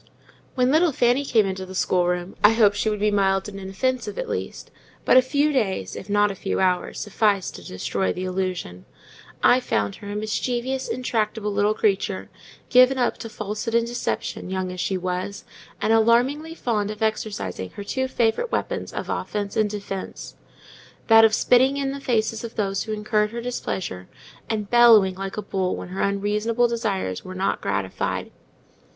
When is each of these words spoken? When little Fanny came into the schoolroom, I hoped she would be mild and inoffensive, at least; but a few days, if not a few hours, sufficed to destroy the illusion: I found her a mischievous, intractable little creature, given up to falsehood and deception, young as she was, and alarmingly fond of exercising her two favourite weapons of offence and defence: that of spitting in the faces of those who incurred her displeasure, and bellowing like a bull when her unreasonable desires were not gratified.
When 0.55 0.71
little 0.71 0.91
Fanny 0.91 1.23
came 1.23 1.45
into 1.45 1.63
the 1.63 1.75
schoolroom, 1.75 2.35
I 2.43 2.53
hoped 2.53 2.75
she 2.75 2.89
would 2.89 2.99
be 2.99 3.11
mild 3.11 3.47
and 3.47 3.59
inoffensive, 3.59 4.17
at 4.17 4.27
least; 4.27 4.71
but 5.05 5.15
a 5.15 5.21
few 5.21 5.51
days, 5.53 5.95
if 5.95 6.09
not 6.09 6.31
a 6.31 6.33
few 6.35 6.59
hours, 6.59 6.99
sufficed 6.99 7.53
to 7.57 7.63
destroy 7.63 8.11
the 8.11 8.23
illusion: 8.23 8.85
I 9.43 9.59
found 9.59 9.97
her 9.97 10.09
a 10.11 10.15
mischievous, 10.15 10.87
intractable 10.87 11.53
little 11.53 11.75
creature, 11.75 12.31
given 12.71 12.97
up 12.97 13.19
to 13.19 13.29
falsehood 13.29 13.75
and 13.75 13.85
deception, 13.85 14.49
young 14.49 14.71
as 14.71 14.79
she 14.79 14.97
was, 14.97 15.45
and 15.79 15.93
alarmingly 15.93 16.55
fond 16.55 16.89
of 16.89 17.03
exercising 17.03 17.69
her 17.75 17.83
two 17.83 18.07
favourite 18.07 18.51
weapons 18.51 18.91
of 18.91 19.07
offence 19.07 19.55
and 19.55 19.69
defence: 19.69 20.35
that 21.09 21.23
of 21.23 21.35
spitting 21.35 21.77
in 21.77 21.91
the 21.91 22.01
faces 22.01 22.43
of 22.43 22.55
those 22.55 22.81
who 22.85 22.91
incurred 22.91 23.29
her 23.29 23.39
displeasure, 23.39 24.07
and 24.49 24.71
bellowing 24.71 25.13
like 25.13 25.37
a 25.37 25.43
bull 25.43 25.75
when 25.75 25.89
her 25.89 26.01
unreasonable 26.01 26.67
desires 26.67 27.23
were 27.23 27.35
not 27.35 27.61
gratified. 27.61 28.31